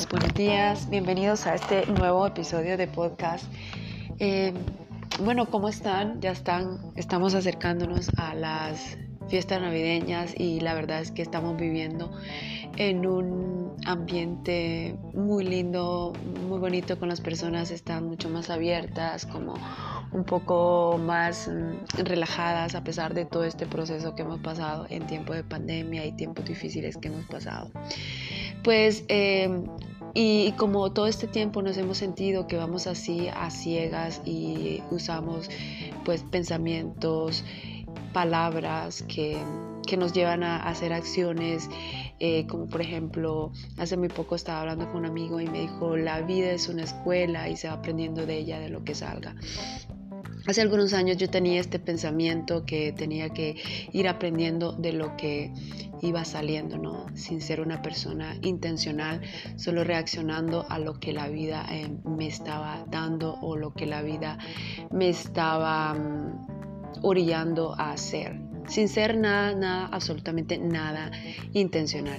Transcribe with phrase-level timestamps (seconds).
[0.00, 3.44] amigos, buenos días, bienvenidos a este nuevo episodio de podcast.
[4.18, 4.52] Eh,
[5.22, 6.20] bueno, ¿cómo están?
[6.20, 8.96] Ya están, estamos acercándonos a las
[9.28, 12.12] fiestas navideñas y la verdad es que estamos viviendo
[12.76, 16.12] en un ambiente muy lindo,
[16.48, 19.54] muy bonito con las personas, están mucho más abiertas, como
[20.12, 25.06] un poco más mm, relajadas a pesar de todo este proceso que hemos pasado en
[25.06, 27.70] tiempo de pandemia y tiempos difíciles que hemos pasado.
[28.62, 29.64] Pues em,
[30.14, 35.48] y como todo este tiempo nos hemos sentido que vamos así a ciegas y usamos
[36.04, 37.44] pues pensamientos
[38.12, 39.38] palabras que,
[39.98, 41.68] nos llevan a hacer acciones,
[42.20, 45.96] eh, como por ejemplo, hace muy poco estaba hablando con un amigo y me dijo,
[45.96, 49.34] la vida es una escuela y se va aprendiendo de ella, de lo que salga.
[50.50, 53.54] Hace algunos años yo tenía este pensamiento que tenía que
[53.92, 55.52] ir aprendiendo de lo que
[56.02, 57.06] iba saliendo, ¿no?
[57.14, 59.20] Sin ser una persona intencional,
[59.54, 64.02] solo reaccionando a lo que la vida eh, me estaba dando o lo que la
[64.02, 64.38] vida
[64.90, 65.94] me estaba...
[65.94, 66.60] Mm,
[67.02, 68.36] orillando a hacer,
[68.70, 71.10] sin ser nada, nada, absolutamente nada
[71.52, 72.18] intencional.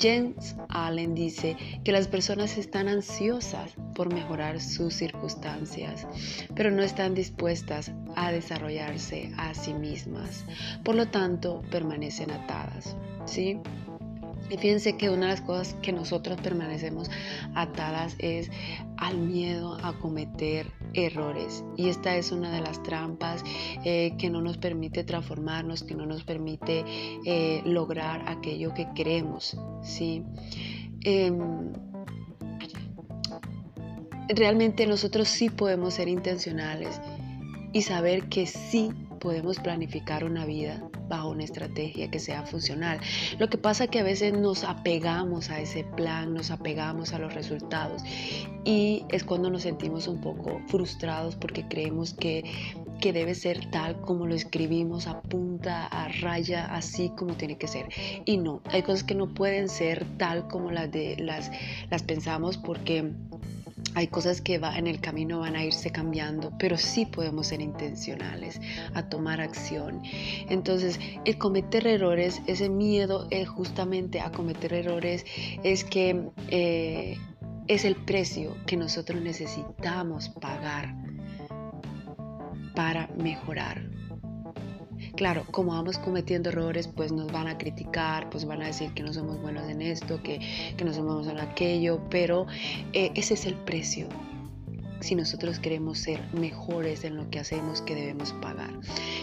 [0.00, 6.06] James Allen dice que las personas están ansiosas por mejorar sus circunstancias,
[6.54, 10.44] pero no están dispuestas a desarrollarse a sí mismas.
[10.84, 12.96] Por lo tanto, permanecen atadas.
[13.28, 13.60] ¿sí?
[14.50, 17.10] Y fíjense que una de las cosas que nosotros permanecemos
[17.54, 18.50] atadas es
[18.96, 21.64] al miedo a cometer errores.
[21.76, 23.44] Y esta es una de las trampas
[23.84, 26.84] eh, que no nos permite transformarnos, que no nos permite
[27.24, 29.56] eh, lograr aquello que queremos.
[29.82, 30.24] ¿sí?
[31.02, 31.72] Em,
[34.28, 37.00] realmente nosotros sí podemos ser intencionales
[37.72, 43.00] y saber que sí podemos planificar una vida bajo una estrategia que sea funcional.
[43.38, 47.18] Lo que pasa es que a veces nos apegamos a ese plan, nos apegamos a
[47.18, 48.02] los resultados
[48.64, 52.44] y es cuando nos sentimos un poco frustrados porque creemos que,
[53.00, 57.68] que debe ser tal como lo escribimos a punta, a raya, así como tiene que
[57.68, 57.88] ser.
[58.24, 61.50] Y no, hay cosas que no pueden ser tal como las, de, las,
[61.90, 63.12] las pensamos porque
[63.94, 67.60] hay cosas que va, en el camino van a irse cambiando, pero sí podemos ser
[67.60, 68.60] intencionales
[68.94, 70.02] a tomar acción.
[70.48, 75.24] Entonces, el cometer errores, ese miedo es justamente a cometer errores,
[75.62, 77.16] es que eh,
[77.66, 80.94] es el precio que nosotros necesitamos pagar
[82.74, 83.82] para mejorar.
[85.18, 89.02] Claro, como vamos cometiendo errores, pues nos van a criticar, pues van a decir que
[89.02, 90.38] no somos buenos en esto, que,
[90.84, 92.46] no somos buenos en aquello, pero
[92.92, 94.06] eh, ese es el precio
[95.00, 98.70] si nosotros queremos ser mejores en lo que hacemos que debemos pagar.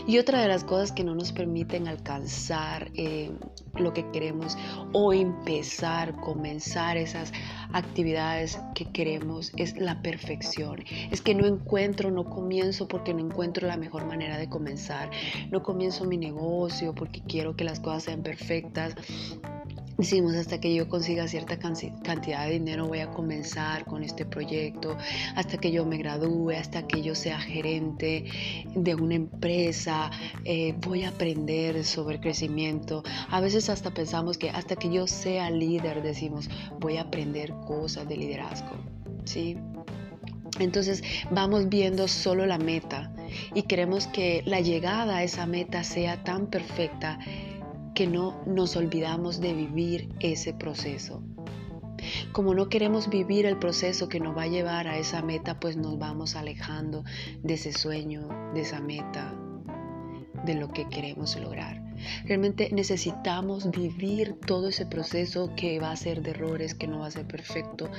[0.08, 3.32] Y otra de las cosas que no nos permiten alcanzar eh,
[3.76, 4.58] lo que queremos
[4.94, 7.32] o empezar, comenzar esas
[7.74, 10.84] actividades que queremos es la perfección.
[11.12, 15.10] Es que no encuentro, no comienzo porque no encuentro la mejor manera de comenzar.
[15.52, 18.96] No comienzo mi negocio porque quiero que las cosas sean perfectas
[19.98, 24.98] Decimos, hasta que yo consiga cierta cantidad de dinero voy a comenzar con este proyecto,
[25.36, 28.26] hasta que yo me gradúe, hasta que yo sea gerente
[28.76, 30.12] de una empresa,
[30.44, 33.04] eh, voy a aprender sobre crecimiento.
[33.30, 38.08] A veces hasta pensamos que hasta que yo sea líder, decimos, voy a aprender cosas
[38.10, 38.76] de liderazgo.
[39.24, 39.58] ¿sí?
[40.60, 43.14] Entonces vamos viendo solo la meta
[43.54, 47.20] y queremos que la llegada a esa meta sea tan perfecta
[47.96, 51.24] que no nos olvidamos de vivir ese proceso.
[52.34, 55.78] Como no queremos vivir el proceso que nos va a llevar a esa meta, pues
[55.78, 57.04] nos vamos alejando
[57.42, 59.34] de ese sueño, de esa meta,
[60.46, 61.82] de lo que queremos lograr.
[62.26, 67.08] Realmente necesitamos vivir todo ese proceso que va a ser de errores, que no va
[67.08, 67.90] a ser perfecto,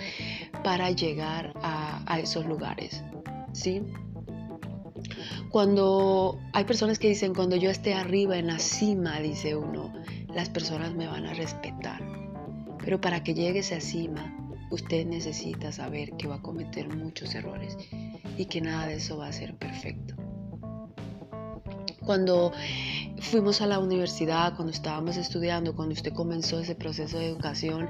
[0.63, 3.03] para llegar a, esos lugares.
[3.53, 3.83] ¿Sí?
[5.51, 9.93] Cuando hay personas que dicen, cuando yo esté arriba en la cima, dice uno,
[10.35, 12.03] las personas me van a respetar.
[12.85, 14.37] Pero para que llegue a esa cima,
[14.71, 17.77] usted necesita saber que va a cometer muchos errores
[18.37, 20.15] y que nada de eso va a ser perfecto.
[22.05, 22.53] Cuando
[23.19, 27.89] fuimos a la universidad, cuando estábamos estudiando, cuando usted comenzó ese proceso de educación,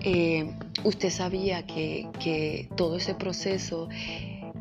[0.00, 3.88] eh, usted sabía que, que todo ese proceso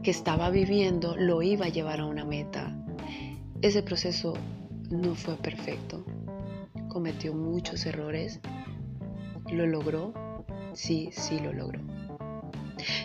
[0.03, 2.75] que estaba viviendo lo iba a llevar a una meta.
[3.61, 4.33] Ese proceso
[4.89, 6.05] no fue perfecto.
[6.89, 8.39] Cometió muchos errores.
[9.51, 10.13] ¿Lo logró?
[10.73, 11.81] Sí, sí lo logró.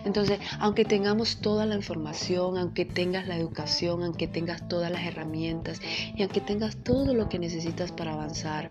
[0.04, 5.80] Entonces, aunque tengamos toda la información, aunque tengas la educación, aunque tengas todas las herramientas
[6.14, 8.70] y aunque tengas todo lo que necesitas para avanzar,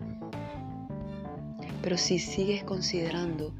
[1.82, 3.52] pero si sigues considerando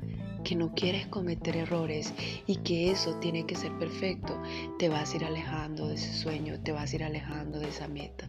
[0.43, 2.13] que no quieres cometer errores
[2.47, 4.41] y que eso tiene que ser perfecto,
[4.79, 7.89] te vas a ir alejando de ese sueño, te vas a ir alejando de esa
[7.89, 8.29] meta.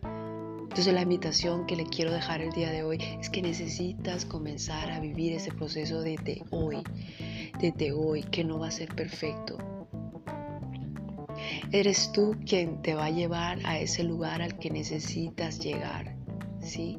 [0.74, 4.90] Entonces la invitación que le quiero dejar el día de hoy es que necesitas comenzar
[4.92, 6.82] a vivir ese proceso desde hoy,
[7.60, 9.58] desde hoy, que no va a ser perfecto.
[11.72, 16.23] Eres tú quien te va a llevar a ese lugar al que necesitas llegar.
[16.64, 16.98] ¿Sí?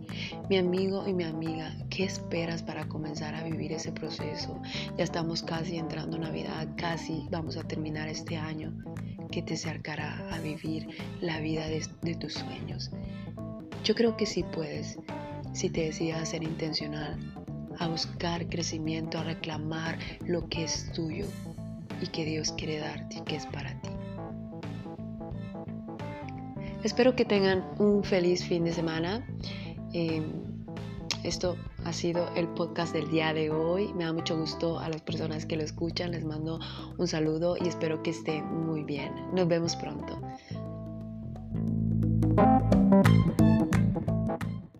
[0.48, 4.60] Mi amigo y mi amiga, ¿qué esperas para comenzar a vivir ese proceso?
[4.96, 8.72] Ya estamos casi entrando Navidad, casi vamos a terminar este año
[9.30, 10.88] que te acercará a vivir
[11.20, 12.90] la vida de, tus sueños.
[13.82, 14.98] Yo creo que sí puedes,
[15.52, 17.18] si te decidas a ser intencional,
[17.78, 21.26] a buscar crecimiento, a reclamar lo que es tuyo
[22.00, 23.93] y que Dios quiere darte y que es para ti.
[26.84, 29.26] Espero que tengan un feliz fin de semana.
[29.94, 30.22] Eh,
[31.22, 33.90] esto ha sido el podcast del día de hoy.
[33.94, 36.10] Me da mucho gusto a las personas que lo escuchan.
[36.10, 36.60] Les mando
[36.98, 39.14] un saludo y espero que estén muy bien.
[39.32, 40.20] Nos vemos pronto.